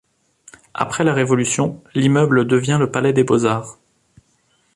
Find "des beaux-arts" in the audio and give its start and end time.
3.13-3.77